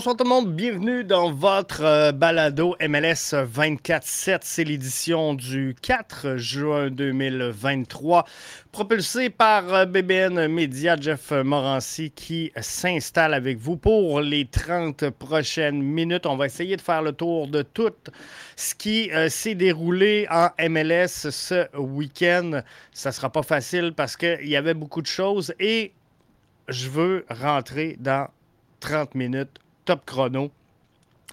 [0.00, 4.38] Bonsoir tout le monde, bienvenue dans votre euh, balado MLS 24-7.
[4.40, 8.24] C'est l'édition du 4 juin 2023,
[8.72, 15.82] propulsé par euh, BBN Media, Jeff Morancy qui s'installe avec vous pour les 30 prochaines
[15.82, 16.24] minutes.
[16.24, 17.92] On va essayer de faire le tour de tout
[18.56, 22.62] ce qui euh, s'est déroulé en MLS ce week-end.
[22.94, 25.92] Ça sera pas facile parce qu'il y avait beaucoup de choses et
[26.68, 28.28] je veux rentrer dans
[28.80, 30.50] 30 minutes top chrono.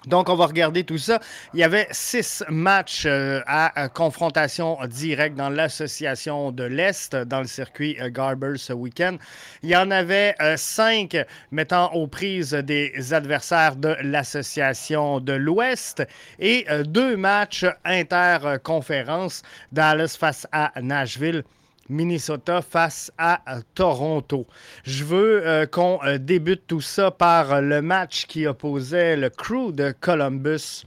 [0.06, 1.20] Donc, on va regarder tout ça.
[1.54, 7.46] Il y avait six matchs euh, à, confrontation directe dans l'association de l'Est, dans le
[7.46, 9.16] circuit euh, Garber ce week-end.
[9.62, 11.16] Il y en avait euh, cinq
[11.50, 16.06] mettant aux prises des adversaires de l'association de l'Ouest
[16.38, 21.42] et deux matchs interconférences, Dallas face à Nashville.
[21.88, 24.46] Minnesota face à euh, Toronto.
[24.84, 29.72] Je veux euh, qu'on euh, débute tout ça par le match qui opposait le crew
[29.72, 30.84] de Columbus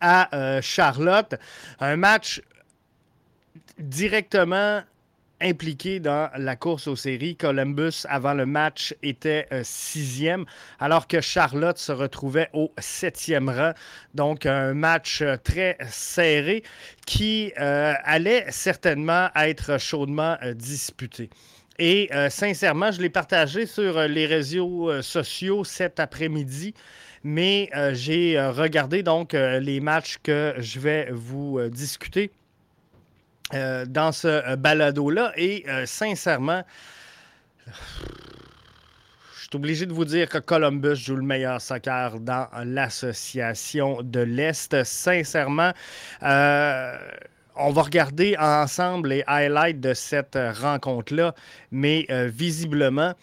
[0.00, 1.34] à Charlotte.
[1.78, 2.40] Un match
[3.78, 4.80] directement
[5.40, 7.36] impliqué dans la course aux séries.
[7.36, 10.44] Columbus, avant le match, était euh, sixième,
[10.78, 13.72] alors que Charlotte se retrouvait au septième rang.
[14.14, 16.62] Donc, un match euh, très serré
[17.06, 21.30] qui euh, allait certainement être chaudement disputé.
[21.78, 26.74] Et sincèrement, je l'ai partagé sur les réseaux sociaux cet après-midi
[27.24, 32.32] mais j'ai regardé donc les matchs que je vais vous discuter.
[33.52, 35.32] Euh, dans ce euh, balado-là.
[35.36, 36.62] Et euh, sincèrement,
[37.66, 37.72] je
[39.40, 44.84] suis obligé de vous dire que Columbus joue le meilleur soccer dans l'association de l'Est.
[44.84, 45.72] Sincèrement,
[46.22, 51.34] on va regarder ensemble les highlights de cette rencontre-là,
[51.72, 53.14] mais visiblement,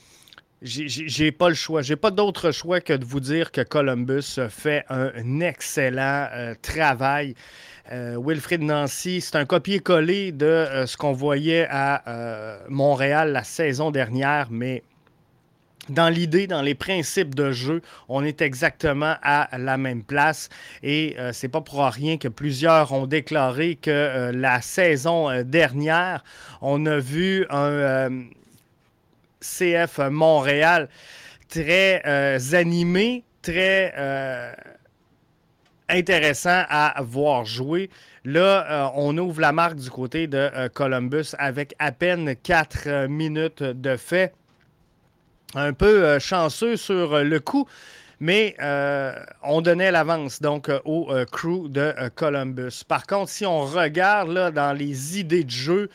[0.62, 1.82] j'ai pas le choix.
[1.82, 7.36] J'ai pas d'autre choix que de vous dire que Columbus fait un excellent travail.
[7.92, 13.46] Euh, Wilfrid Nancy, c'est un copier-coller de euh, ce qu'on voyait à euh, Montréal la
[13.46, 14.84] saison dernière, mais
[15.88, 20.50] dans l'idée, dans les principes de jeu, on est exactement à la même place.
[20.84, 26.26] Et c'est pas pour rien que plusieurs ont déclaré que la saison dernière,
[26.60, 28.10] on a vu un
[29.40, 30.90] CF Montréal
[31.48, 32.04] très
[32.54, 33.94] animé, très
[35.90, 37.90] intéressant à voir jouer.
[38.30, 42.78] Là, euh, on ouvre la marque du côté de euh, Columbus avec à peine 4
[42.88, 44.34] euh, minutes de fait.
[45.56, 47.70] Un peu chanceux sur le coup,
[48.20, 49.14] mais euh,
[49.44, 52.84] on donnait l'avance donc euh, au euh, crew de Columbus.
[52.88, 55.90] Par contre, si on regarde dans les idées de jeu,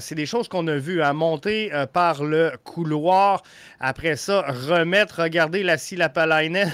[0.00, 3.42] c'est des choses qu'on a vues à monter par le couloir.
[3.78, 6.72] Après ça, remettre, regarder la Silapalainen.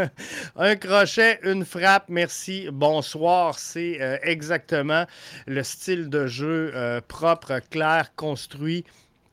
[0.56, 3.58] Un crochet, une frappe, merci, bonsoir.
[3.58, 5.06] C'est exactement
[5.46, 6.72] le style de jeu
[7.08, 8.84] propre, clair, construit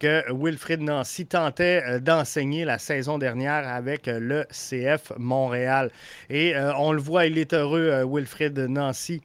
[0.04, 5.92] que Wilfrid Nancy tentait euh, d'enseigner la saison dernière avec euh, le CF Montréal.
[6.30, 9.22] Et euh, on le voit, il est heureux, Wilfrid Nancy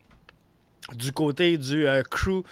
[0.95, 2.43] du côté du euh, crew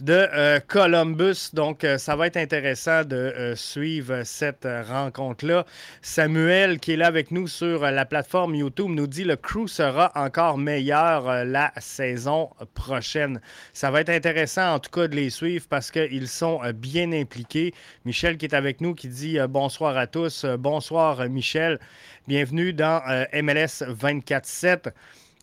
[0.00, 1.50] de euh, Columbus.
[1.52, 5.66] Donc, euh, ça va être intéressant de suivre cette rencontre-là.
[6.00, 10.10] Samuel, qui est là avec nous sur la plateforme YouTube, nous dit le crew sera
[10.14, 13.40] encore meilleur la saison prochaine.
[13.72, 17.74] Ça va être intéressant, en tout cas, de les suivre parce qu'ils sont bien impliqués.
[18.04, 20.44] Michel, qui est avec nous, qui dit bonsoir à tous.
[20.58, 21.78] bonsoir, Michel.
[22.26, 23.02] Bienvenue dans
[23.32, 24.92] MLS 24-7.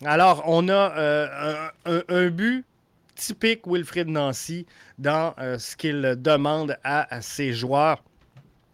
[0.06, 1.70] Alors, on a euh,
[2.08, 2.64] un, but
[3.16, 4.66] typique Wilfrid Nancy
[4.98, 8.02] dans euh, ce qu'il demande à, ses joueurs.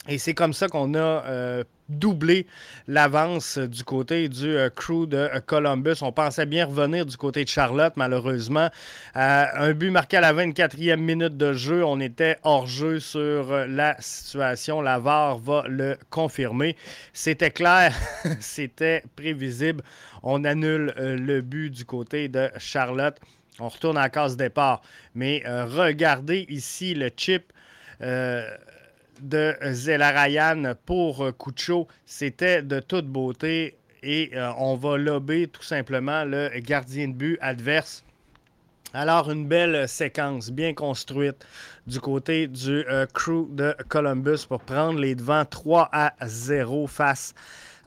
[0.08, 2.46] Et c'est comme ça qu'on a euh, doublé
[2.88, 5.96] l'avance du côté du crew de Columbus.
[6.04, 8.70] On pensait bien revenir du côté de Charlotte, malheureusement.
[9.16, 11.84] un but marqué à la 24e minute de jeu.
[11.84, 14.80] On était hors jeu sur la situation.
[14.80, 16.76] La VAR va le confirmer.
[17.14, 17.96] C'était clair,
[18.40, 19.84] c'était prévisible
[20.26, 23.18] on annule euh, le but du côté de Charlotte.
[23.60, 24.82] On retourne à case départ.
[25.14, 27.54] Mais euh, regardez ici le chip
[28.02, 28.50] euh,
[29.22, 31.88] de Zelarayan pour Cucho.
[32.06, 33.78] C'était de toute beauté.
[34.08, 38.04] Et on va lober tout simplement le gardien de but adverse.
[38.94, 41.44] Alors, une belle séquence bien construite
[41.88, 42.86] du côté du
[43.16, 47.34] crew de Columbus pour prendre les devants 3 à 0 face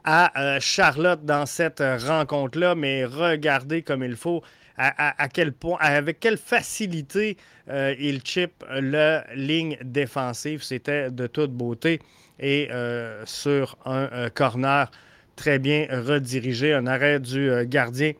[0.08, 4.42] euh, Charlotte dans cette rencontre-là, mais regardez comme il faut
[4.80, 7.36] à, quel point, avec quelle facilité
[7.68, 10.62] euh, il chip la ligne défensive.
[10.62, 12.00] C'était de toute beauté.
[12.38, 14.88] Et euh, sur un corner,
[15.34, 16.72] très bien redirigé.
[16.72, 18.12] Un arrêt du gardien.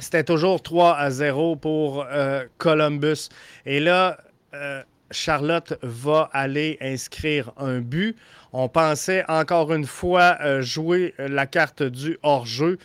[0.00, 2.04] C'était toujours 3 à 0 pour
[2.58, 3.28] Columbus.
[3.64, 4.18] Et là,
[5.12, 8.16] Charlotte va aller inscrire un but.
[8.58, 12.78] On pensait encore une fois euh, jouer la carte du hors-jeu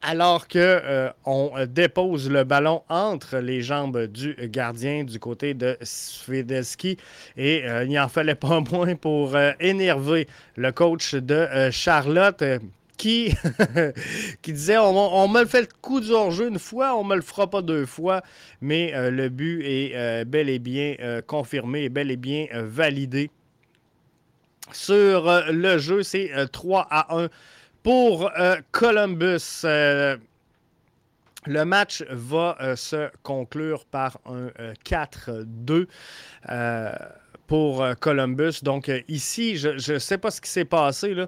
[0.00, 6.96] alors qu'on euh, dépose le ballon entre les jambes du gardien du côté de Svedesky.
[7.36, 12.42] Et euh, il n'en fallait pas moins pour énerver le coach de Charlotte
[13.02, 13.34] qui,
[14.44, 17.50] disait on, me le fait le coup du hors-jeu une fois, on me le fera
[17.50, 18.22] pas deux fois,
[18.60, 23.30] mais euh, le but est euh, bel et bien euh, confirmé, bel et bien validé.
[24.70, 27.28] Sur le jeu, c'est 3 à 1
[27.82, 28.30] pour
[28.70, 29.64] Columbus.
[31.46, 34.48] le match va se conclure par un
[34.84, 35.86] 4-2
[37.46, 38.62] pour Columbus.
[38.62, 41.14] Donc ici, je ne sais pas ce qui s'est passé.
[41.14, 41.26] Là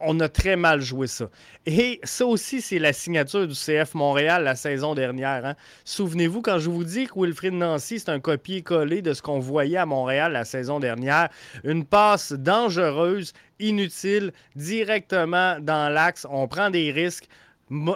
[0.00, 1.28] on a très mal joué ça.
[1.64, 5.44] Et ça aussi, c'est la signature du CF Montréal la saison dernière.
[5.44, 5.54] Hein.
[5.84, 9.78] Souvenez-vous, quand je vous dis que Wilfried Nancy, c'est un copier-coller de ce qu'on voyait
[9.78, 11.28] à Montréal la saison dernière.
[11.64, 16.26] Une passe dangereuse, inutile, directement dans l'axe.
[16.30, 17.28] On prend des risques.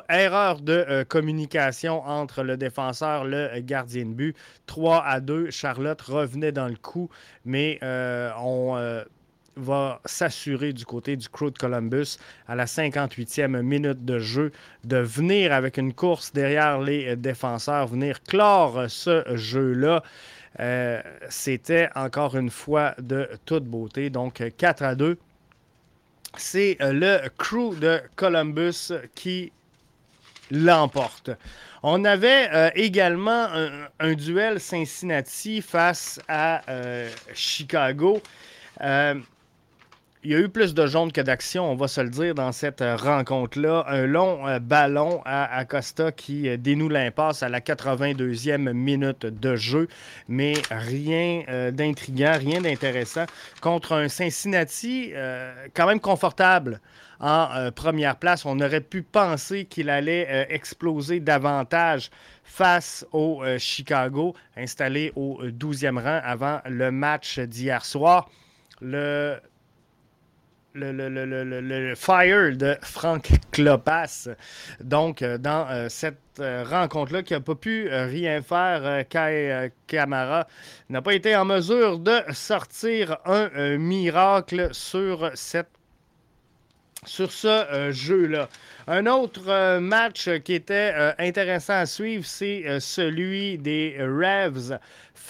[0.09, 4.37] Erreur de euh, communication entre le défenseur le gardien de but.
[4.67, 5.51] 3 à 2.
[5.51, 7.09] Charlotte revenait dans le coup,
[7.45, 8.77] mais euh, on.
[8.77, 9.05] Euh,
[9.61, 12.19] va s'assurer du côté du crew de Columbus
[12.49, 14.53] à la 58e minute de jeu
[14.85, 20.03] de venir avec une course derrière les défenseurs, venir clore ce jeu-là.
[20.59, 24.11] Euh, c'était encore une fois de toute beauté.
[24.11, 25.17] Donc 4 à 2.
[26.37, 29.53] C'est le crew de Columbus qui
[30.51, 31.31] l'emporte.
[31.83, 33.49] On avait euh, également
[33.99, 38.23] un, duel Cincinnati face à euh, Chicago.
[40.23, 42.53] Il y a eu plus de jaune que d'action, on va se le dire, dans
[42.53, 43.87] cette euh, rencontre-là.
[43.89, 49.57] Un long euh, ballon à Acosta qui euh, dénoue l'impasse à la 82e minute de
[49.57, 49.89] jeu,
[50.29, 53.25] mais rien d'intriguant, rien d'intéressant
[53.63, 55.13] contre un Cincinnati
[55.75, 56.81] quand même confortable
[57.19, 58.45] en première place.
[58.45, 62.11] On aurait pu penser qu'il allait exploser davantage
[62.45, 68.29] face au Chicago, installé au 12e rang avant le match d'hier soir.
[68.81, 69.39] Le
[70.75, 74.29] le, fire de Frank Klopas.
[74.81, 80.47] Donc, euh, dans euh, cette euh, rencontre-là, qui n'a pas pu rien faire, Kai Kamara
[80.89, 85.80] n'a pas été en mesure de sortir un miracle sur cette
[87.07, 88.49] sur ce jeu-là.
[88.87, 94.79] Un autre match qui était intéressant à suivre, c'est celui des Revs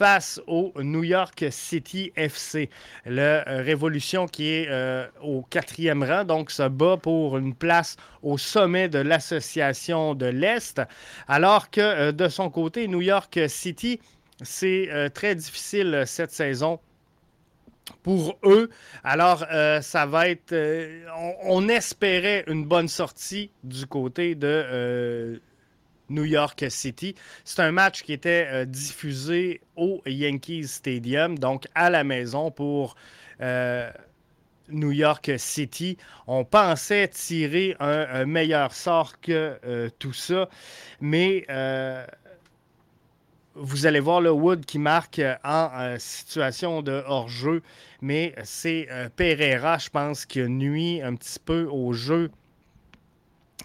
[0.01, 2.71] face au New York City FC.
[3.07, 8.39] Euh, Révolution qui est euh, au quatrième rang, donc se bat pour une place au
[8.39, 10.81] sommet de l'association de l'Est,
[11.29, 14.01] alors que euh, de son côté, New York City,
[14.43, 16.81] c'est très difficile cette saison
[17.99, 18.71] pour eux.
[19.05, 19.45] Alors,
[19.83, 20.55] ça va être.
[21.45, 25.41] on, espérait une bonne sortie du côté de
[26.11, 27.15] New York City.
[27.45, 32.97] C'est un match qui était euh, diffusé au Yankees Stadium, donc à la maison pour
[33.41, 33.91] euh,
[34.69, 35.97] New York City.
[36.27, 40.49] On pensait tirer un, meilleur sort que euh, tout ça,
[41.01, 41.47] mais
[43.55, 47.63] vous allez voir le Wood qui marque en situation de hors-jeu,
[48.01, 52.31] mais c'est Pereira, je pense, qui nuit un petit peu au jeu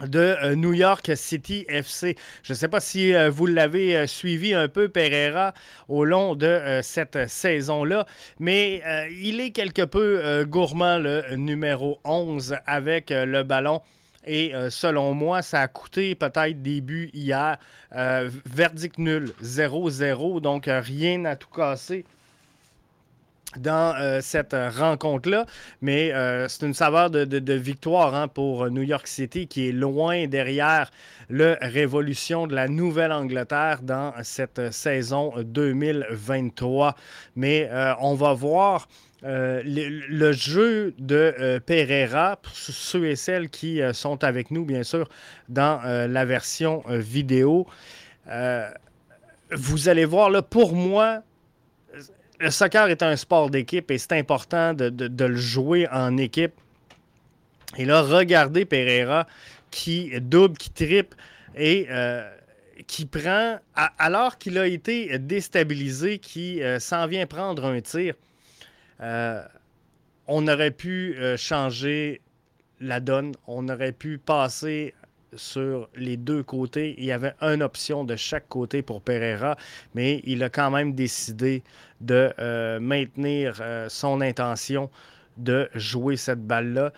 [0.02, 2.16] de euh, New York City FC.
[2.44, 5.54] Je ne sais pas si euh, vous l'avez euh, suivi un peu, Pereira,
[5.88, 8.06] au long de cette saison-là,
[8.40, 13.82] mais il est quelque peu gourmand, le numéro 11, avec le ballon.
[14.26, 17.58] Et selon moi, ça a coûté peut-être début hier.
[17.92, 22.06] verdict nul, 0-0, donc rien à tout casser
[23.58, 25.46] dans euh, cette rencontre-là.
[25.82, 30.28] Mais euh, c'est une saveur de, victoire hein, pour New York City qui est loin
[30.28, 30.92] derrière
[31.30, 36.96] le Révolution de la Nouvelle-Angleterre dans cette saison 2023.
[37.36, 38.88] Mais euh, on va voir.
[39.28, 45.10] Le, jeu de Pereira, pour ceux et celles qui sont avec nous, bien sûr,
[45.50, 47.66] dans la version vidéo,
[49.52, 51.24] vous allez voir, là, pour moi,
[52.40, 56.54] le soccer est un sport d'équipe et c'est important de, le jouer en équipe.
[57.78, 59.28] Et là, regardez Pereira
[59.72, 61.16] qui double, qui tripe
[61.56, 62.30] et euh,
[62.88, 63.60] qui prend,
[63.98, 68.16] alors qu'il a été déstabilisé, qui euh, s'en vient prendre un tir.
[69.02, 69.44] Euh,
[70.28, 72.22] on aurait pu changer
[72.80, 73.34] la donne.
[73.48, 74.94] On aurait pu passer
[75.36, 76.96] sur les deux côtés.
[76.98, 79.58] Il y avait une option de chaque côté pour Pereira,
[79.94, 81.64] mais il a quand même décidé
[82.02, 84.90] de euh, maintenir euh, son intention
[85.38, 86.92] de jouer cette balle-là.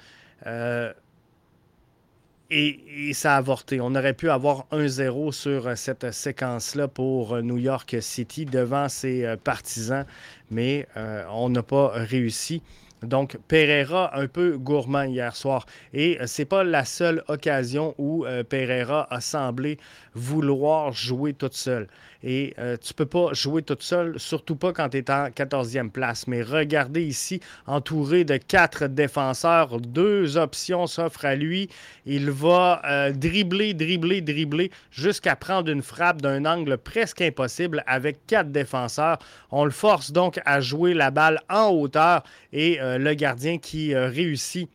[2.52, 2.72] Euh,
[3.10, 3.82] et, ça a avorté.
[3.82, 10.06] On aurait pu avoir 1-0 sur cette séquence-là pour New York City devant ses partisans,
[10.50, 10.88] mais
[11.30, 12.62] on n'a pas réussi.
[13.04, 15.66] Donc, Pereira, un peu gourmand hier soir.
[15.94, 19.78] Et euh, ce n'est pas la seule occasion où euh, Pereira a semblé
[20.16, 21.88] vouloir jouer toute seule.
[22.24, 25.28] Et euh, tu ne peux pas jouer toute seule, surtout pas quand tu es en
[25.30, 26.28] 14e place.
[26.28, 31.70] Mais regardez ici, entouré de quatre défenseurs, deux options s'offrent à lui.
[32.06, 38.52] Il va dribbler, dribbler, dribbler jusqu'à prendre une frappe d'un angle presque impossible avec quatre
[38.52, 39.20] défenseurs.
[39.52, 44.70] On le force donc à jouer la balle en hauteur et le gardien qui réussit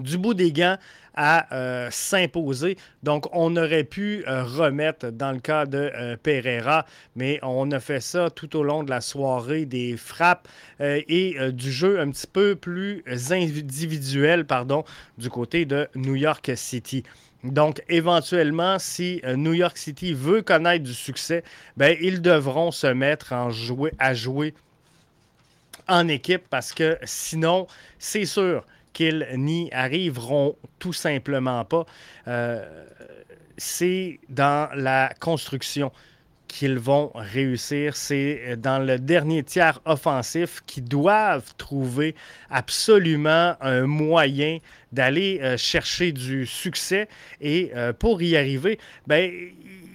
[0.00, 0.76] du bout des gants
[1.16, 2.76] à euh, s'imposer.
[3.02, 6.84] Donc, on aurait pu euh, remettre dans le cas de euh, Pereira,
[7.16, 10.48] mais on a fait ça tout au long de la soirée, des frappes
[10.78, 14.84] et du jeu un petit peu plus individuel, pardon,
[15.16, 17.02] du côté de New York City.
[17.44, 21.44] Donc, éventuellement, si New York City veut connaître du succès,
[21.78, 24.52] ben, ils devront se mettre en jouer, à jouer
[25.88, 27.66] en équipe parce que sinon,
[27.98, 28.64] c'est sûr,
[28.96, 31.84] qu'ils n'y arriveront tout simplement pas.
[32.28, 32.64] Euh,
[33.58, 35.92] c'est dans la construction
[36.48, 37.94] qu'ils vont réussir.
[37.94, 42.14] C'est dans le dernier tiers offensif qu'ils doivent trouver
[42.48, 44.60] absolument un moyen
[44.92, 47.06] d'aller euh, chercher du succès.
[47.42, 49.30] Et euh, pour y arriver, ben,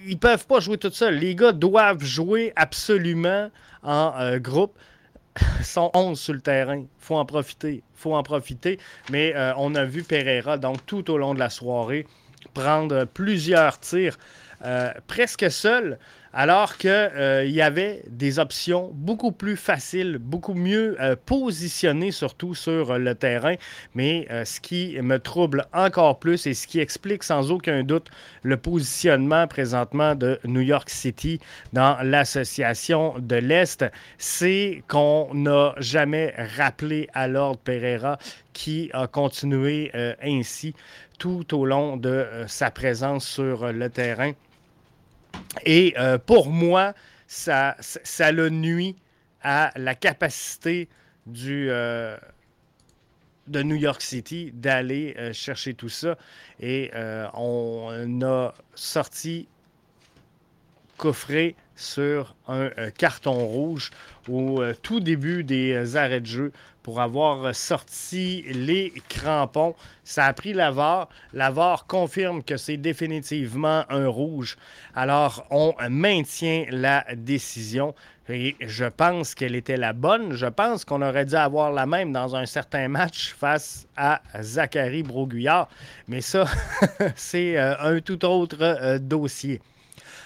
[0.06, 1.16] ils ne peuvent pas jouer tout seuls.
[1.16, 3.50] Les gars doivent jouer absolument
[3.82, 4.78] en groupe
[5.62, 6.84] sont 11 sur le terrain.
[6.98, 7.82] Faut en profiter.
[7.94, 8.78] faut en profiter.
[9.10, 12.06] Mais euh, on a vu Pereira, donc tout au long de la soirée,
[12.54, 14.16] prendre plusieurs tirs
[14.64, 15.98] euh, presque seul
[16.34, 22.54] alors qu'il euh, y avait des options beaucoup plus faciles, beaucoup mieux euh, positionnées, surtout
[22.54, 23.56] sur le terrain.
[23.94, 28.08] Mais ce qui me trouble encore plus et ce qui explique sans aucun doute
[28.42, 31.40] le positionnement présentement de New York City
[31.72, 33.84] dans l'association de l'Est,
[34.16, 38.16] c'est qu'on n'a jamais rappelé à Lord Pereira
[38.54, 39.90] qui a continué
[40.22, 40.74] ainsi
[41.22, 44.32] tout au long de sa présence sur le terrain.
[45.64, 46.94] Et euh, pour moi,
[47.28, 48.96] ça, ça, le nuit
[49.40, 50.88] à la capacité
[51.46, 52.18] euh,
[53.46, 56.18] de New York City d'aller euh, chercher tout ça.
[56.58, 56.90] Et
[57.34, 59.46] on a sorti
[60.96, 63.92] coffré sur un carton rouge
[64.28, 66.52] au tout début des arrêts de jeu
[66.82, 69.74] pour avoir sorti les crampons.
[70.04, 71.08] Ça a pris la VAR.
[71.32, 74.56] La VAR confirme que c'est définitivement un rouge.
[74.94, 77.94] Alors, on maintient la décision.
[78.28, 80.34] Et je pense qu'elle était la bonne.
[80.34, 85.02] Je pense qu'on aurait dû avoir la même dans un certain match face à Zachary
[85.02, 85.68] Broguillard.
[86.08, 86.46] Mais ça,
[87.16, 89.60] c'est euh, un tout autre euh, dossier.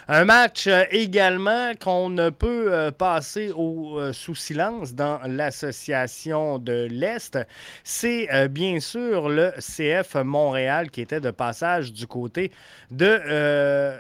[0.09, 6.61] Un match euh, également qu'on ne peut euh, passer au, euh, sous silence dans l'association
[6.61, 7.37] de l'Est,
[7.83, 12.53] c'est bien sûr le CF Montréal qui était de passage du côté
[12.93, 13.93] de,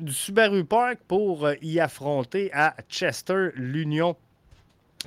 [0.00, 4.16] du Subaru Park pour y affronter à Chester l'Union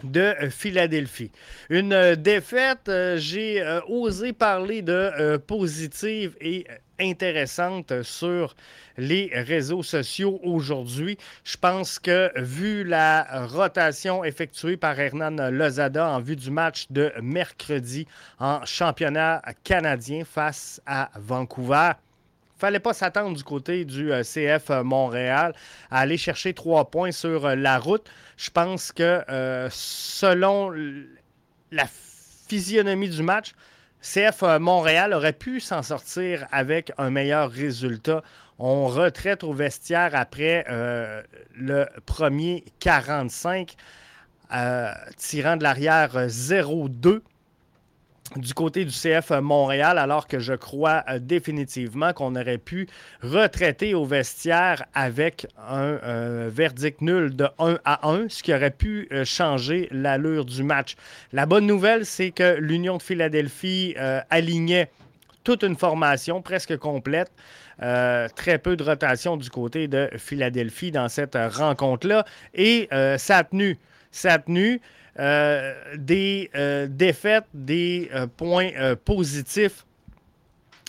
[0.04, 1.32] de Philadelphie.
[1.70, 6.66] Une défaite, j'ai osé parler de positive et
[7.00, 8.56] intéressante sur
[8.98, 11.18] les réseaux sociaux aujourd'hui.
[11.44, 17.12] Je pense que vu la rotation effectuée par Hernan Lozada en vue du match de
[17.22, 18.08] mercredi
[18.40, 21.92] en championnat canadien face à Vancouver,
[22.58, 25.54] fallait pas s'attendre du côté du euh, CF Montréal
[25.92, 28.10] à aller chercher trois points sur euh, la route.
[28.36, 30.72] Je pense que euh, selon
[31.72, 31.86] la
[32.48, 33.54] physionomie du match,
[34.02, 38.24] CF Montréal aurait pu s'en sortir avec un meilleur résultat.
[38.60, 41.22] On retraite au vestiaire après euh,
[41.56, 43.76] le premier 45,
[44.54, 47.22] euh, tirant de l'arrière 0-2
[48.36, 52.88] du côté du CF Montréal, alors que je crois euh, définitivement qu'on aurait pu
[53.22, 55.98] retraiter au vestiaire avec un
[56.50, 60.96] verdict nul de 1 à 1, ce qui aurait pu changer l'allure du match.
[61.34, 63.96] La bonne nouvelle, c'est que l'Union de Philadelphie
[64.30, 64.90] alignait
[65.44, 67.32] toute une formation presque complète.
[67.84, 72.26] Euh, très peu de rotation du côté de Philadelphie dans cette rencontre-là.
[72.56, 73.78] Et euh, ça a tenu.
[74.12, 74.82] Ça a tenu.
[75.18, 76.50] Des
[76.90, 78.70] défaites, des points
[79.04, 79.86] positifs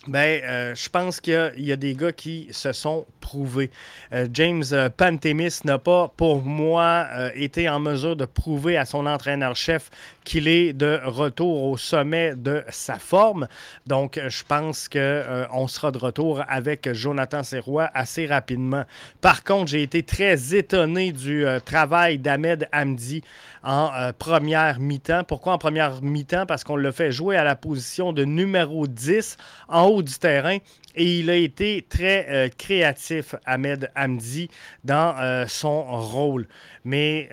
[0.08, 3.70] ben, euh, je pense qu'il y, a des gars qui se sont prouvés.
[4.14, 9.04] Euh, James euh, Pantemis n'a pas, pour moi, été en mesure de prouver à son
[9.06, 9.90] entraîneur-chef
[10.24, 13.48] qu'il est de retour au sommet de sa forme.
[13.86, 18.84] Donc, je pense qu'on sera de retour avec Jonathan Serrois assez rapidement.
[19.20, 23.22] Par contre, j'ai été très étonné du travail d'Ahmed Hamdi
[23.62, 25.24] en euh, première mi-temps.
[25.24, 26.46] Pourquoi en première mi-temps?
[26.46, 29.36] Parce qu'on l'a fait jouer à la position de numéro 10
[29.68, 30.58] en haut du terrain.
[30.94, 34.48] Et il a été très euh, créatif, Ahmed Hamdi,
[34.84, 36.48] dans euh, son rôle.
[36.84, 37.28] Mais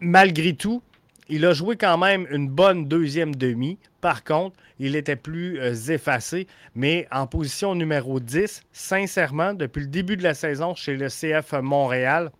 [0.00, 0.82] malgré tout,
[1.28, 3.78] il a joué quand même une bonne deuxième demi.
[4.00, 5.58] Par contre, il était plus
[5.90, 6.46] effacé.
[6.74, 11.52] Mais en position numéro 10, sincèrement, depuis le début de la saison chez le CF
[11.60, 12.30] Montréal,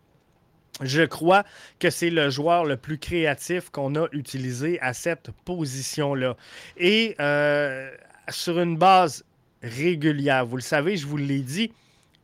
[0.81, 1.45] je crois
[1.79, 6.37] que c'est le joueur le plus créatif qu'on a utilisé à cette position-là.
[6.77, 7.91] Et euh,
[8.29, 9.25] sur une base
[9.63, 11.73] régulière, vous le savez, je vous l'ai dit,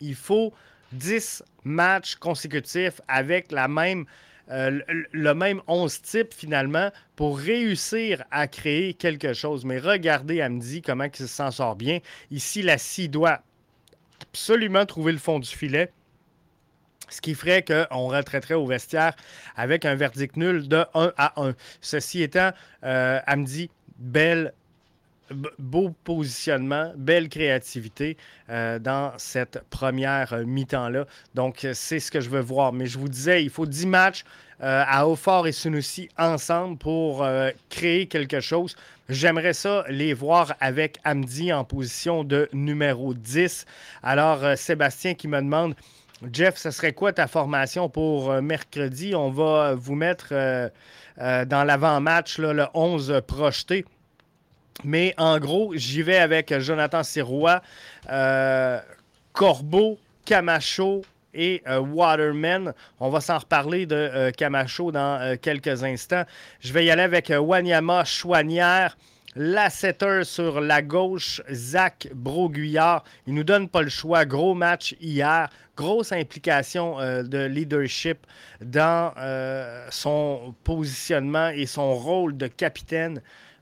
[0.00, 0.52] il faut
[0.92, 4.06] 10 matchs consécutifs avec la même,
[4.50, 4.80] euh,
[5.12, 9.64] le même 11 type finalement pour réussir à créer quelque chose.
[9.64, 11.98] Mais regardez Amdi comment il s'en sort bien.
[12.30, 13.40] Ici, la scie doit
[14.22, 15.90] absolument trouver le fond du filet.
[17.08, 19.14] Ce qui ferait qu'on retraiterait au vestiaire
[19.56, 21.54] avec un verdict nul de 1 à 1.
[21.80, 22.50] Ceci étant,
[22.84, 23.20] euh,
[23.98, 24.52] belle
[25.58, 28.16] beau positionnement, belle créativité
[28.48, 31.06] euh, dans cette première mi-temps-là.
[31.34, 32.72] Donc, c'est ce que je veux voir.
[32.72, 34.24] Mais je vous disais, il faut 10 matchs
[34.62, 38.76] euh, à Hautfort et Sunusi ensemble pour euh, créer quelque chose.
[39.08, 43.66] J'aimerais ça les voir avec Amdi en position de numéro 10.
[44.02, 45.74] Alors, Sébastien qui me demande
[46.32, 49.14] Jeff, ce serait quoi ta formation pour euh, mercredi?
[49.14, 50.68] On va vous mettre euh,
[51.18, 53.84] euh, dans l'avant-match le 11 projeté.
[54.82, 57.62] Mais en gros, j'y vais avec Jonathan Sirois,
[59.32, 61.02] Corbeau, Camacho
[61.32, 62.74] et Waterman.
[63.00, 66.24] On va s'en reparler de Camacho dans quelques instants.
[66.60, 68.98] Je vais y aller avec Wanyama Chouanière.
[69.38, 73.04] La setter sur la gauche, Zach Broguillard.
[73.26, 74.24] Il nous donne pas le choix.
[74.24, 75.50] Gros match hier.
[75.76, 78.26] Grosse implication euh, de leadership
[78.62, 83.20] dans euh, son positionnement et son rôle de capitaine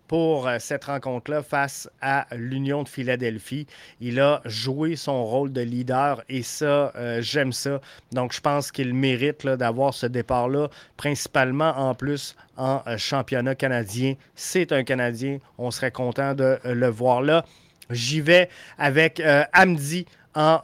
[0.08, 3.66] pour euh, cette rencontre-là face à l'Union de Philadelphie.
[4.00, 7.80] Il a joué son rôle de leader et ça, euh, j'aime ça.
[8.12, 14.14] Donc, je pense qu'il mérite d'avoir ce départ-là, principalement en plus en euh, championnat canadien.
[14.34, 15.38] C'est un Canadien.
[15.58, 17.44] On serait content de le voir là.
[17.90, 20.60] J'y vais avec Amdi en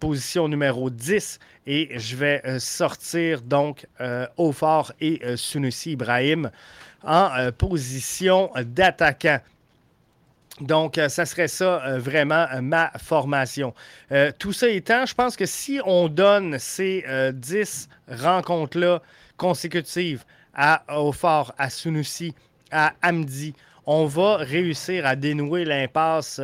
[0.00, 3.86] position numéro 10 et je vais sortir donc
[4.36, 6.50] au fort et Sunusi Ibrahim
[7.04, 9.38] en euh, position d'attaquant.
[10.60, 13.74] Donc, euh, ça serait ça euh, vraiment ma formation.
[14.38, 19.02] tout ça étant, je pense que si on donne ces 10 rencontres-là
[19.36, 20.24] consécutives
[20.54, 22.34] à Aufort, à Sunusi,
[22.70, 23.54] à Amdi,
[23.86, 26.40] on va réussir à dénouer l'impasse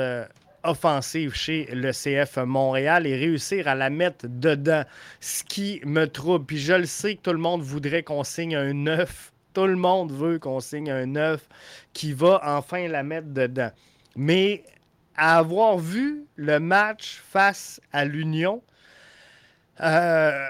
[0.65, 4.85] offensive chez le CF Montréal et réussir à la mettre dedans,
[5.21, 6.47] ce qui me trouble.
[6.47, 9.77] Puis je le sais que tout le monde voudrait qu'on signe un 9 tout le
[9.77, 11.49] monde veut qu'on signe un neuf
[11.93, 13.71] qui va enfin la mettre dedans.
[14.17, 14.65] Mais
[15.17, 18.63] avoir vu le match face à l'Union,
[19.81, 20.49] euh,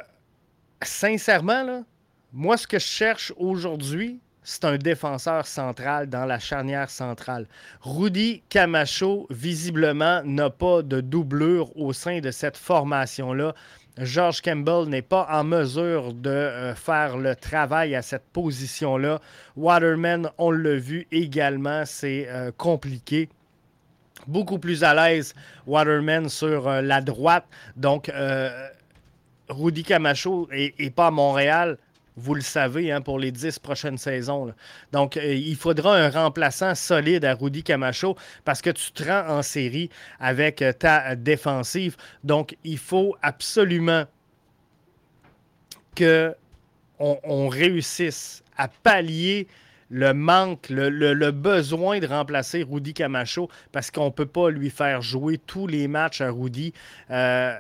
[0.82, 1.84] sincèrement,
[2.32, 7.46] moi, ce que je cherche aujourd'hui, c'est un défenseur central dans la charnière centrale.
[7.82, 13.54] Rudy Camacho, visiblement, n'a pas de doublure au sein de cette formation-là.
[13.98, 19.20] George Campbell n'est pas en mesure de euh, faire le travail à cette position-là.
[19.56, 23.28] Waterman, on l'a vu également, c'est euh, compliqué.
[24.26, 25.34] Beaucoup plus à l'aise,
[25.66, 27.44] Waterman sur euh, la droite.
[27.76, 28.10] Donc,
[29.48, 31.76] Rudy Camacho n'est pas à Montréal
[32.20, 34.52] vous le savez, hein, pour les dix prochaines saisons.
[34.92, 39.38] Donc, euh, il faudra un remplaçant solide à Rudy Camacho parce que tu te rends
[39.38, 41.96] en série avec euh, ta défensive.
[42.22, 44.04] Donc, il faut absolument
[45.96, 46.34] que
[46.98, 49.48] on, réussisse à pallier
[49.88, 55.00] le manque, le, besoin de remplacer Rudy Camacho parce qu'on ne peut pas lui faire
[55.00, 56.74] jouer tous les matchs à Rudy.
[57.10, 57.58] Euh,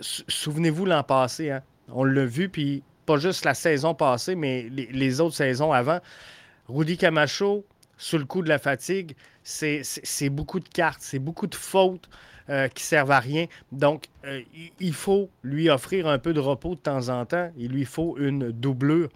[0.00, 1.62] souvenez-vous l'an passé, hein?
[1.88, 6.00] on l'a vu, puis pas juste la saison passée, mais les, autres saisons avant.
[6.68, 7.64] Rudy Camacho,
[7.96, 12.08] sous le coup de la fatigue, c'est beaucoup de cartes, c'est beaucoup de fautes
[12.48, 13.46] euh, qui servent à rien.
[13.70, 14.42] Donc, euh,
[14.78, 17.50] il faut lui offrir un peu de repos de temps en temps.
[17.56, 19.08] Il lui faut une doublure.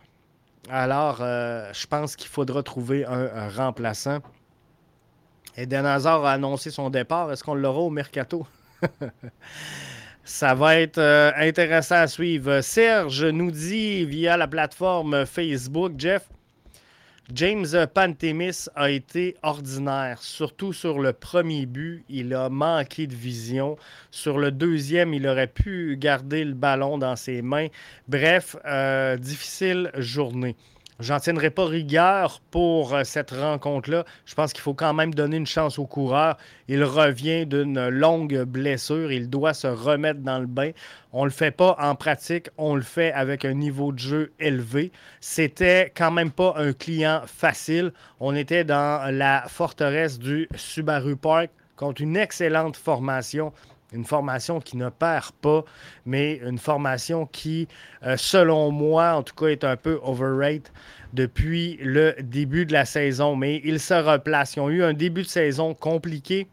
[0.69, 4.19] Alors, je pense qu'il faudra trouver un, remplaçant.
[5.57, 7.31] Eden Hazard a annoncé son départ.
[7.31, 8.47] Est-ce qu'on l'aura au mercato?
[10.29, 10.99] Ça va être
[11.37, 12.61] intéressant à suivre.
[12.61, 16.29] Serge nous dit via la plateforme Facebook, Jeff,
[17.33, 22.05] James Pantemis a été ordinaire, surtout sur le premier but.
[22.09, 23.77] Il a manqué de vision.
[24.11, 27.69] Sur le deuxième, il aurait pu garder le ballon dans ses mains.
[28.09, 30.57] Bref, euh, difficile journée.
[30.99, 34.07] J'en tiendrai pas rigueur pour euh, cette rencontre-là.
[34.25, 36.39] Je pense qu'il faut quand même donner une chance au coureur.
[36.69, 39.13] Il revient d'une longue blessure.
[39.13, 40.71] Il doit se remettre dans le bain.
[41.13, 42.49] On ne le fait pas en pratique.
[42.57, 44.91] On le fait avec un niveau de jeu élevé.
[45.21, 47.93] C'était quand même pas un client facile.
[48.19, 53.53] On était dans la forteresse du Subaru Park contre une excellente formation
[53.97, 55.65] une formation qui ne perd pas,
[56.05, 57.67] mais une formation qui,
[58.05, 60.69] euh, selon moi, en tout cas, est un peu overrated
[61.13, 63.35] depuis le début de la saison.
[63.35, 64.57] Mais ils se replacent.
[64.57, 66.47] Ils ont eu un début de saison compliqué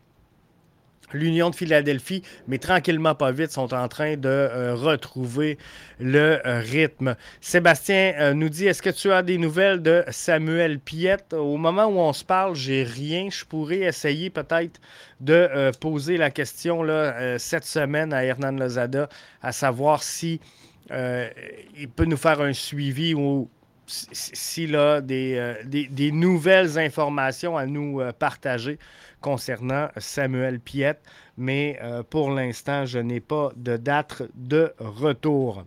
[1.14, 5.58] l'Union de Philadelphie, mais tranquillement, pas vite, sont en train de euh, retrouver
[6.00, 7.16] le euh, rythme.
[7.42, 11.34] Sébastien euh, nous dit Est-ce que tu as des nouvelles de Samuel Piette?
[11.34, 13.30] Au moment où on se parle, j'ai rien.
[13.32, 14.80] Je pourrais essayer peut-être
[15.20, 19.08] de poser la question là, cette semaine à Hernan Lozada,
[19.42, 20.42] à savoir si
[20.90, 23.50] il peut nous faire un suivi ou
[23.86, 28.80] s'il a des, des, nouvelles informations à nous partager
[29.24, 31.02] concernant Samuel Piette,
[31.38, 35.66] mais euh, pour l'instant, je n'ai pas de date de retour.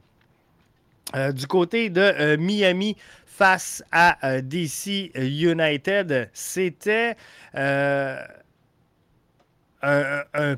[1.14, 7.16] Euh, du côté de euh, Miami face à DC United, c'était
[7.52, 8.16] un,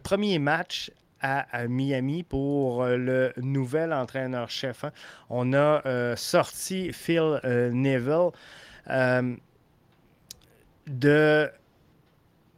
[0.02, 4.84] premier match à, Miami pour le nouvel entraîneur-chef.
[4.84, 4.92] Hein.
[5.30, 5.82] On a
[6.16, 8.30] sorti Phil Neville
[10.86, 11.50] de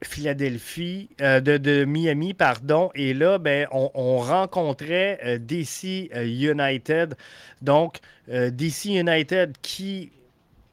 [0.03, 2.91] Philadelphie, euh, de, Miami, pardon.
[2.95, 7.17] Et là, ben, on, rencontrait euh, DC euh, United.
[7.61, 10.13] Donc, DC United qui,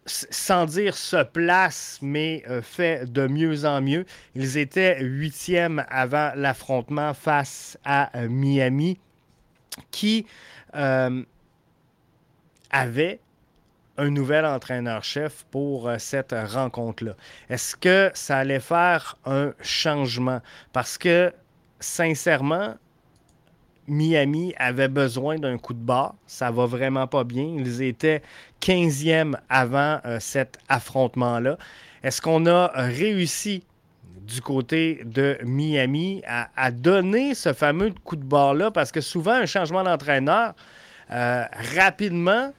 [0.08, 4.06] sans dire se place, mais fait de mieux en mieux.
[4.36, 9.00] Ils étaient huitièmes avant l'affrontement face à Miami,
[9.92, 10.26] qui
[12.72, 13.20] avait
[13.98, 17.16] un nouvel entraîneur-chef pour euh, cette rencontre-là.
[17.50, 20.42] Est-ce que ça allait faire un changement?
[20.72, 21.34] Parce que,
[21.80, 22.76] sincèrement,
[23.88, 26.16] Miami avait besoin d'un coup de barre.
[26.28, 27.56] Ça va vraiment pas bien.
[27.58, 28.22] Ils étaient
[28.62, 31.58] 15e avant euh, cet affrontement-là.
[32.04, 33.64] Est-ce qu'on a réussi
[34.22, 38.72] du côté de Miami à, donner ce fameux coup de barre-là?
[38.72, 40.54] Parce que souvent, un changement d'entraîneur,
[41.12, 41.46] euh,
[41.76, 42.54] rapidement,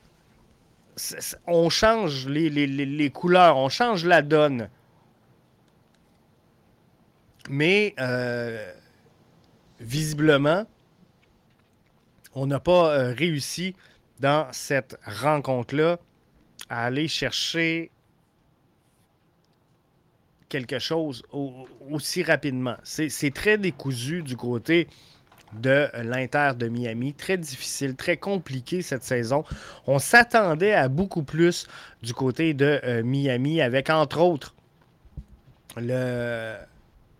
[1.47, 4.69] on change les, couleurs, on change la donne.
[7.51, 8.71] Mais euh,
[9.81, 10.65] visiblement,
[12.35, 13.75] on n'a pas euh, réussi
[14.21, 15.99] dans cette rencontre-là
[16.69, 17.91] à aller chercher
[20.49, 21.23] quelque chose
[21.91, 22.77] aussi rapidement.
[22.83, 24.89] C'est très décousu du côté
[25.53, 27.15] de l'Inter de Miami.
[27.15, 29.45] Très difficile, très compliqué cette saison.
[29.87, 31.67] On s'attendait à beaucoup plus
[32.03, 34.55] du côté de euh, Miami avec entre autres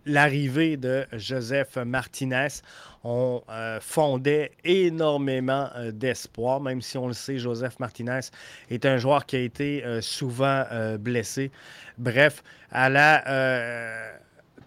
[0.05, 2.47] l'arrivée de Joseph Martinez.
[3.03, 8.19] On euh, fondait énormément euh, d'espoir, même si on le sait, Joseph Martinez
[8.69, 10.65] est un joueur qui a été souvent
[10.99, 11.51] blessé.
[11.97, 14.19] Bref, à la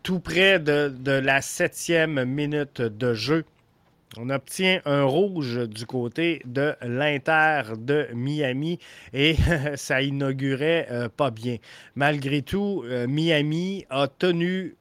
[0.03, 3.45] tout près de, la septième minute de jeu.
[4.18, 8.79] On obtient un rouge du côté de l'Inter de Miami
[9.14, 9.37] et
[9.77, 11.57] ça inaugurait euh, pas bien.
[11.95, 14.77] Malgré tout, euh, Miami a tenu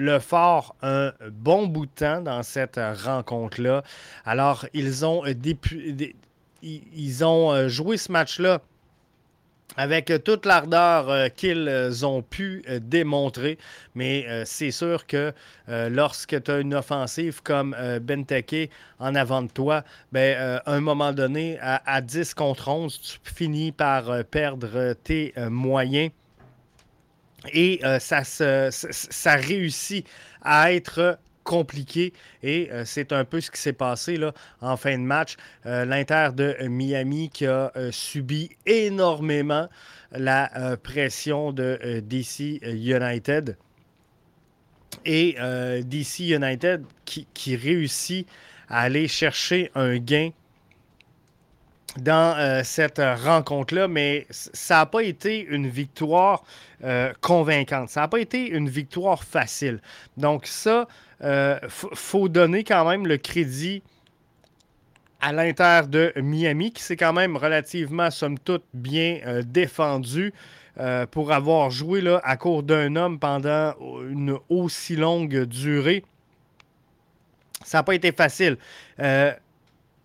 [0.00, 3.82] le fort un bon bout de temps dans cette rencontre-là.
[4.24, 5.22] Alors, ils ont,
[7.24, 8.60] ont euh, joué ce match-là
[9.76, 13.58] avec toute l'ardeur euh, qu'ils ont pu euh, démontrer.
[13.94, 15.32] Mais euh, c'est sûr que
[15.68, 21.12] lorsque tu as une offensive comme Benteke en avant de toi, ben, à un moment
[21.12, 26.10] donné, à, 10 contre 11, tu finis par perdre tes moyens.
[27.52, 30.06] Et ça, ça réussit
[30.42, 34.96] à être compliqué et euh, c'est un peu ce qui s'est passé là, en fin
[34.96, 35.36] de match.
[35.66, 39.68] Euh, L'Inter de Miami qui a euh, subi énormément
[40.12, 43.56] la pression de DC United
[45.04, 45.36] et
[45.84, 48.26] DC United qui, réussit
[48.68, 50.30] à aller chercher un gain
[51.96, 56.44] dans cette rencontre-là, mais ça n'a pas été une victoire
[57.20, 57.88] convaincante.
[57.88, 59.80] Ça n'a pas été une victoire facile.
[60.16, 60.86] Donc ça,
[61.22, 63.82] il faut donner quand même le crédit
[65.20, 70.32] à l'Inter de Miami, qui s'est quand même relativement, somme toute, bien euh, défendu
[70.78, 73.74] euh, pour avoir joué là, à court d'un homme pendant
[74.08, 76.04] une aussi longue durée.
[77.64, 78.56] Ça n'a pas été facile.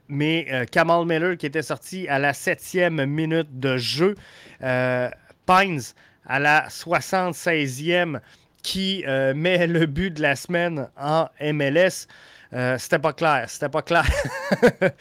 [0.09, 4.15] Euh, mais Kamal Miller, qui était sorti à la septième minute de jeu,
[4.59, 5.81] Pines
[6.27, 8.19] à la 76e,
[8.63, 9.03] qui
[9.35, 12.07] met le but de la semaine en MLS.
[12.53, 13.45] Euh, c'était pas clair.
[13.47, 14.05] C'était pas clair.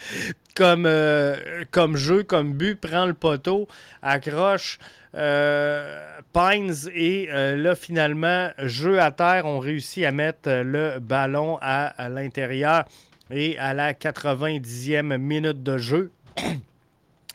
[0.57, 3.69] comme, euh, comme jeu, comme but, prend le poteau,
[4.03, 4.79] accroche.
[5.17, 6.01] Euh,
[6.33, 12.85] Pines et là finalement jeu à terre ont réussi à mettre le ballon à, l'intérieur
[13.31, 16.11] et à la 90e minute de jeu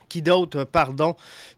[0.09, 1.15] qui d'autre pardon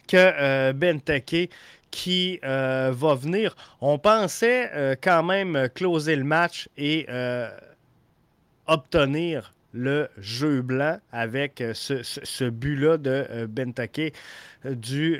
[0.07, 1.49] que Benteke
[1.89, 7.07] qui va venir on pensait quand même closer le match et
[8.67, 13.47] obtenir le jeu blanc avec euh, ce, but-là de euh,
[14.65, 15.19] euh, du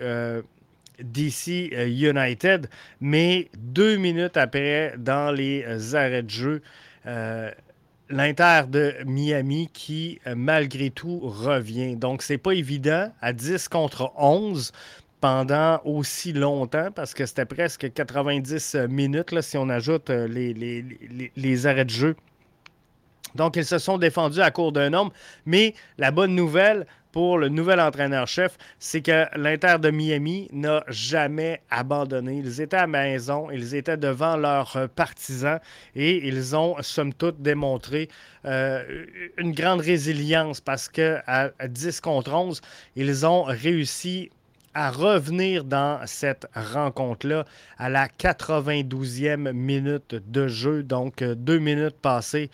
[1.03, 2.67] DC United.
[2.99, 6.61] Mais deux minutes après, dans les arrêts de jeu,
[8.11, 11.95] l'Inter de Miami qui, malgré tout, revient.
[11.95, 14.71] Donc, c'est pas évident à 10 contre 11
[15.19, 20.53] pendant aussi longtemps parce que c'était presque 90 minutes si on ajoute les,
[21.35, 22.15] les arrêts de jeu
[23.35, 25.09] donc, ils se sont défendus à court d'un homme.
[25.45, 31.61] Mais la bonne nouvelle pour le nouvel entraîneur-chef, c'est que l'Inter de Miami n'a jamais
[31.69, 32.37] abandonné.
[32.37, 35.59] Ils étaient à maison, ils étaient devant leurs partisans
[35.95, 38.09] et ils ont, somme toute, démontré
[38.45, 39.05] euh,
[39.37, 42.61] une grande résilience parce qu'à 10 contre 11,
[42.95, 44.29] ils ont réussi
[44.73, 47.45] à revenir dans cette rencontre-là
[47.77, 52.49] à la 92e minute de jeu, donc deux minutes passées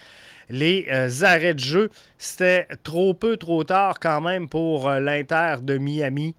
[0.50, 1.90] les euh, arrêts de jeu.
[2.18, 6.36] C'était trop peu, trop tard quand même pour euh, l'Inter de Miami.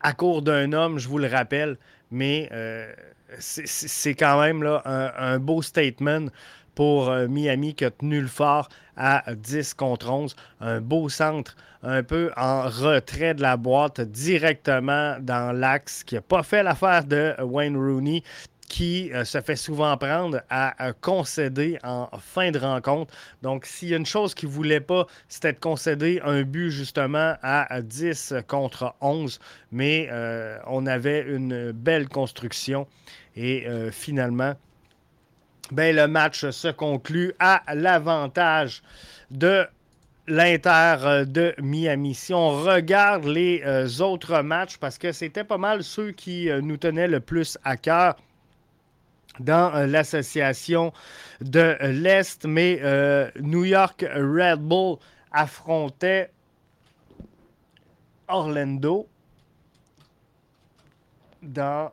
[0.00, 1.76] À court d'un homme, je vous le rappelle,
[2.10, 2.92] mais euh,
[3.38, 6.26] c'est quand même là, un, beau statement
[6.74, 10.36] pour Miami qui a tenu le fort à 10 contre 11.
[10.60, 16.20] Un beau centre, un peu en retrait de la boîte, directement dans l'axe, qui n'a
[16.20, 18.22] pas fait l'affaire de Wayne Rooney
[18.68, 23.12] qui euh, se fait souvent prendre à, concéder en fin de rencontre.
[23.42, 26.70] Donc, s'il y a une chose qu'il ne voulait pas, c'était de concéder un but
[26.70, 29.40] justement à 10 contre 11.
[29.72, 32.86] Mais euh, on avait une belle construction
[33.36, 34.54] et euh, finalement,
[35.70, 38.82] ben, le match se conclut à l'avantage
[39.30, 39.66] de
[40.26, 42.14] l'Inter de Miami.
[42.14, 47.08] Si on regarde les autres matchs, parce que c'était pas mal ceux qui nous tenaient
[47.08, 48.14] le plus à cœur,
[49.40, 50.92] dans euh, l'association
[51.40, 54.96] de l'Est, mais euh, New York Red Bull
[55.32, 56.30] affrontait
[58.28, 59.06] Orlando
[61.42, 61.90] dans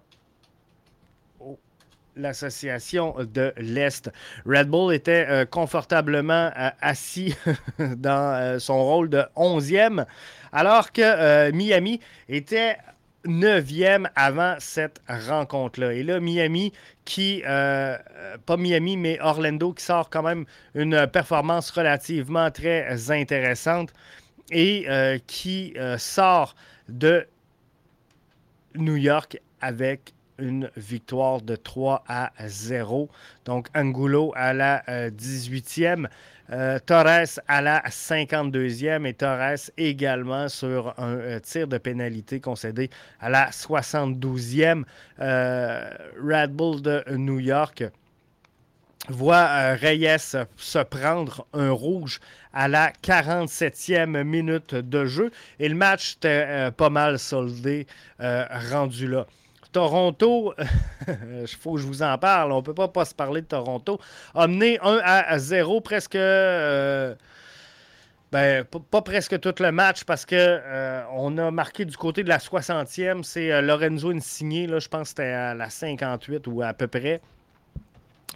[2.15, 4.10] l'association de l'Est.
[4.45, 6.49] Red Bull était euh, confortablement
[6.81, 7.36] assis
[7.79, 10.05] dans son rôle de 11e,
[10.51, 12.77] alors que Miami était
[13.25, 15.93] neuvième avant cette rencontre-là.
[15.93, 16.71] Et là, Miami
[17.05, 17.97] qui, euh,
[18.45, 23.93] pas Miami, mais Orlando qui sort quand même une performance relativement très intéressante
[24.51, 26.55] et euh, qui euh, sort
[26.89, 27.27] de
[28.75, 33.09] New York avec une victoire de 3 à 0.
[33.45, 36.07] Donc Angulo à la 18e.
[36.51, 42.91] Euh, Torres à la 52e et Torres également sur un euh, tir de pénalité concédé
[43.19, 44.84] à la 72e.
[45.19, 45.89] Euh,
[46.21, 47.84] Red Bull de New York
[49.10, 50.17] voit Reyes
[50.55, 52.19] se prendre un rouge
[52.53, 57.86] à la 47e minute de jeu et le match était pas mal soldé
[58.19, 59.27] rendu là.
[59.75, 60.53] Toronto,
[61.07, 63.47] il faut que je vous en parle, on ne peut pas, pas se parler de
[63.47, 63.99] Toronto,
[64.33, 66.15] a mené 1 à 0 presque.
[66.15, 67.13] Euh,
[68.31, 72.29] ben, pas, presque tout le match parce que euh, on a marqué du côté de
[72.29, 76.61] la 60e, c'est euh, Lorenzo Insigné, là, je pense que c'était à la 58 ou
[76.61, 77.19] à peu près.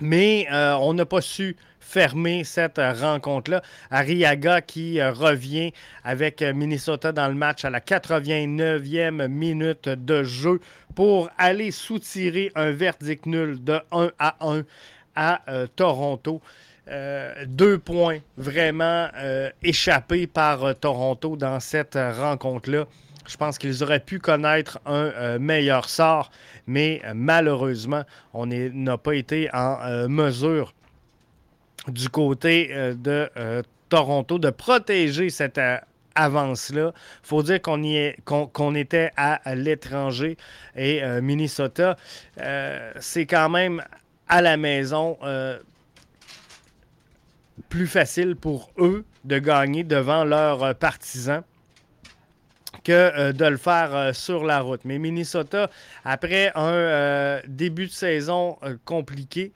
[0.01, 3.61] Mais on n'a pas su fermer cette rencontre-là.
[3.91, 5.71] Ariaga qui revient
[6.03, 10.59] avec Minnesota dans le match à la 89e minute de jeu
[10.95, 14.63] pour aller soutirer un verdict nul de 1 à 1
[15.15, 16.41] à euh, Toronto.
[17.45, 19.09] deux points vraiment
[19.61, 22.85] échappés par Toronto dans cette rencontre-là.
[23.27, 26.31] Je pense qu'ils auraient pu connaître un meilleur sort,
[26.65, 30.73] mais malheureusement, on n'a pas été en mesure
[31.89, 33.29] du côté de
[33.89, 35.59] Toronto de protéger cette
[36.15, 36.91] avance-là.
[36.95, 40.37] Il faut dire qu'on était à, l'étranger
[40.75, 41.97] et euh, Minnesota,
[42.39, 43.83] euh, c'est quand même
[44.27, 45.59] à la maison euh,
[47.69, 51.43] plus facile pour eux de gagner devant leurs partisans
[52.83, 54.81] que de le faire sur la route.
[54.85, 55.69] Mais Minnesota,
[56.05, 59.51] après un début de saison compliqué,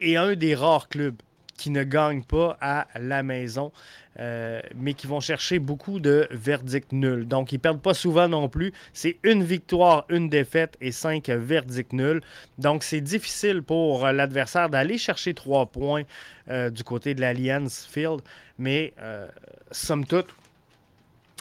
[0.00, 1.16] est un des rares clubs
[1.56, 3.72] qui ne gagnent pas à la maison.
[4.20, 7.26] Euh, mais qui vont chercher beaucoup de verdicts nuls.
[7.26, 8.72] Donc, ils ne perdent pas souvent non plus.
[8.92, 12.20] C'est une victoire, une défaite et cinq verdicts nuls.
[12.58, 16.04] Donc, c'est difficile pour l'adversaire d'aller chercher trois points
[16.48, 18.20] euh, du côté de l'Alliance Field.
[18.56, 19.26] Mais, euh,
[19.72, 20.28] somme toute,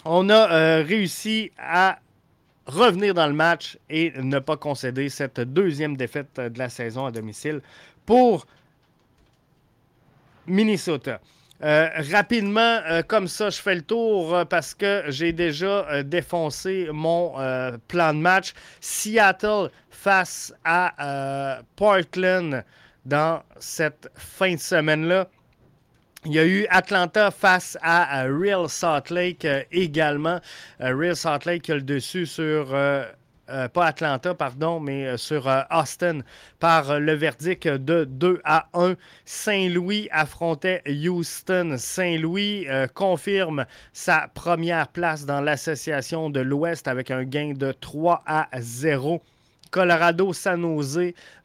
[0.04, 2.00] on a réussi à
[2.66, 7.12] revenir dans le match et ne pas concéder cette deuxième défaite de la saison à
[7.12, 7.62] domicile
[8.06, 8.46] pour
[10.48, 11.20] Minnesota.
[11.64, 16.90] Euh, rapidement, euh, comme ça, je fais le tour euh, parce que j'ai déjà défoncé
[16.92, 17.34] mon
[17.88, 18.54] plan de match.
[18.82, 22.64] Seattle face à Portland
[23.06, 25.28] dans cette fin de semaine-là.
[26.26, 30.40] Il y a eu Atlanta face à Real Salt Lake également.
[30.80, 32.74] Real Salt Lake a le dessus sur
[33.50, 36.20] euh, pas Atlanta, pardon, mais euh, sur euh, Austin
[36.60, 38.96] par le verdict de 2 à 1.
[39.26, 41.76] Saint-Louis affrontait Houston.
[41.78, 48.48] Saint-Louis confirme sa première place dans l'association de l'Ouest avec un gain de 3 à
[48.58, 49.22] 0.
[49.72, 50.64] Colorado-San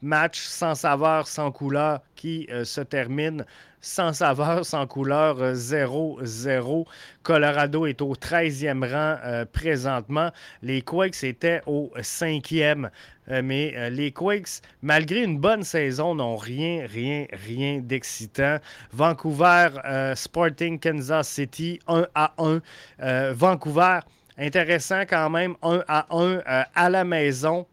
[0.03, 3.45] match sans saveur, sans couleur qui se termine
[3.81, 6.87] sans saveur, sans couleur, 0-0.
[7.23, 10.31] Colorado est au 13e rang euh, présentement.
[10.63, 12.91] Les Quakes étaient au 5e.
[13.31, 18.59] Euh, mais euh, les Quakes, malgré une bonne saison, n'ont rien, rien, rien d'excitant.
[18.93, 19.69] Vancouver,
[20.15, 23.33] Sporting Kansas City, 1 à 1.
[23.33, 24.01] Vancouver,
[24.39, 26.43] intéressant quand même, 1 à 1
[26.75, 27.67] à la maison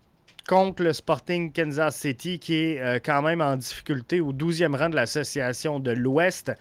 [0.47, 4.89] contre le Sporting Kansas City, qui est euh, quand même en difficulté au 12e rang
[4.89, 6.51] de l'association de l'Ouest.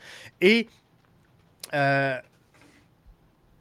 [0.40, 0.68] Et
[1.74, 2.16] euh,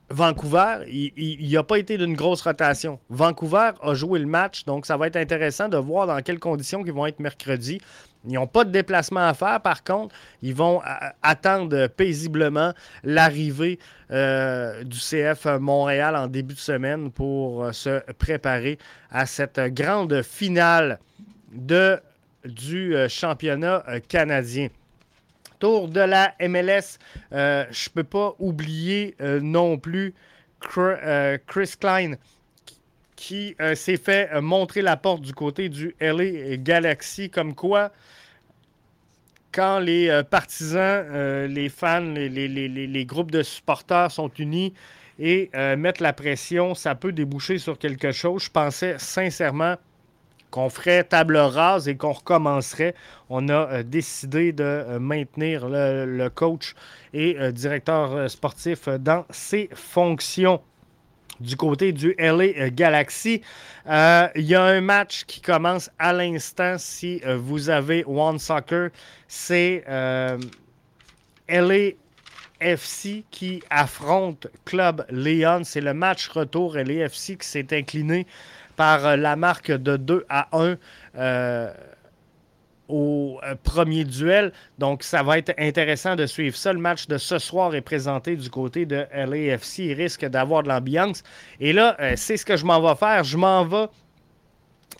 [0.09, 2.99] Vancouver, il n'y a pas été d'une grosse rotation.
[3.09, 6.83] Vancouver a joué le match, donc ça va être intéressant de voir dans quelles conditions
[6.85, 7.81] ils vont être mercredi.
[8.25, 10.81] Ils n'ont pas de déplacement à faire, par contre, ils vont
[11.21, 13.79] attendre paisiblement l'arrivée
[14.11, 18.77] euh, du CF Montréal en début de semaine pour euh, se préparer
[19.11, 20.99] à cette grande finale
[21.51, 24.69] du euh, championnat canadien.
[25.59, 26.97] Tour de la MLS,
[27.31, 30.13] je ne peux pas oublier non plus
[30.59, 32.15] Chris Klein
[33.23, 37.91] qui s'est fait montrer la porte du côté du LA Galaxy, comme quoi
[39.53, 44.73] quand les euh, partisans, euh, les fans, les, groupes de supporters sont unis
[45.19, 48.43] et euh, mettent la pression, ça peut déboucher sur quelque chose.
[48.43, 49.75] Je pensais sincèrement
[50.49, 52.95] qu'on ferait table rase et qu'on recommencerait.
[53.29, 56.75] On a décidé de maintenir le, coach
[57.13, 60.61] et directeur sportif dans ses fonctions
[61.43, 63.41] du côté du LA Galaxy.
[63.87, 68.39] Euh, il y a un match qui commence à l'instant si euh, vous avez One
[68.39, 68.89] Soccer.
[69.27, 70.37] C'est euh,
[71.49, 75.61] LAFC qui affronte Club Leon.
[75.63, 78.25] C'est le match retour LAFC qui s'est incliné
[78.75, 80.77] par la marque de 2 à 1
[82.93, 84.53] au euh, premier duel.
[84.77, 86.71] Donc, ça va être intéressant de suivre ça.
[86.71, 89.79] Le match de ce soir est présenté du côté de LAFC.
[89.79, 91.23] Il risque d'avoir de l'ambiance.
[91.59, 93.23] Et là, euh, c'est ce que je m'en vais faire.
[93.23, 93.87] Je m'en vais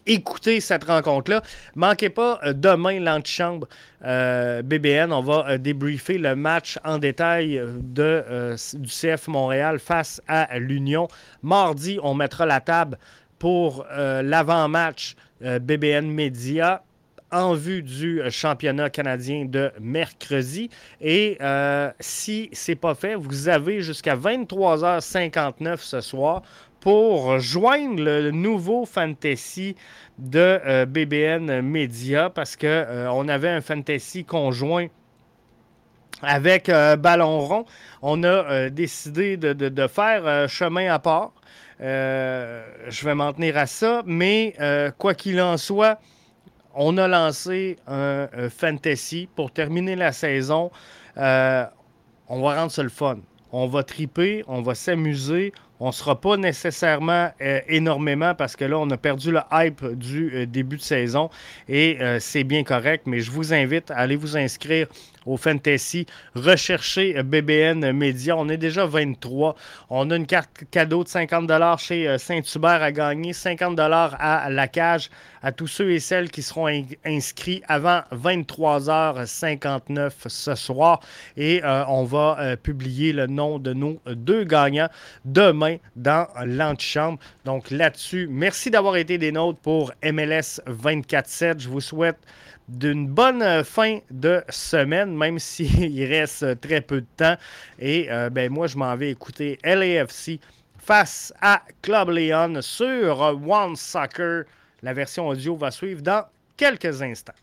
[0.08, 1.44] écouter cette rencontre-là.
[1.76, 3.68] Manquez pas euh, demain l'antichambre
[4.02, 5.14] BBN.
[5.14, 7.62] On va débriefer le match en détail
[7.94, 11.08] du CF Montréal face à l'Union.
[11.42, 12.98] Mardi, on mettra la table
[13.40, 16.84] pour l'avant-match BBN Média
[17.34, 20.70] en vue du euh, championnat canadien de mercredi.
[21.02, 26.44] Et euh, si ce n'est pas fait, vous avez jusqu'à 23h59 ce soir
[26.80, 29.76] pour joindre le nouveau fantasy
[30.20, 34.88] de euh, BBN Media parce qu'on avait un fantasy conjoint
[36.22, 36.68] avec
[37.00, 37.66] Ballon Rond.
[38.02, 41.34] On a décidé de, de faire chemin à part.
[41.82, 44.56] je vais m'en tenir à ça, mais
[44.98, 46.00] quoi qu'il en soit,
[46.74, 50.72] on a lancé un, fantasy pour terminer la saison.
[51.16, 53.18] on va rendre ça le fun.
[53.56, 58.64] On va triper, on va s'amuser, on ne sera pas nécessairement euh, énormément parce que
[58.64, 61.30] là, on a perdu le hype du euh, début de saison
[61.68, 64.88] et euh, c'est bien correct, mais je vous invite à aller vous inscrire
[65.26, 66.06] au Fantasy.
[66.36, 68.36] Recherchez BBN Media.
[68.38, 69.56] On est déjà 23.
[69.90, 75.10] On a une carte cadeau de 50 chez Saint-Hubert à gagner, 50 à la cage
[75.44, 76.68] à tous ceux et celles qui seront
[77.06, 81.02] inscrits avant 23h59 ce soir.
[81.38, 84.90] Et euh, on va euh, publier le nom de nos deux gagnants
[85.26, 87.20] demain dans l'antichambre.
[87.46, 91.60] Donc là-dessus, merci d'avoir été des nôtres pour MLS 24-7.
[91.60, 92.18] Je vous souhaite
[92.70, 97.36] d'une bonne euh, fin de semaine, même s'il reste très peu de temps.
[97.80, 100.40] Et ben, moi, je m'en vais écouter LAFC
[100.80, 104.44] face à Club Leon sur One Soccer.
[104.82, 106.26] La version audio va suivre dans
[106.58, 107.34] quelques instants.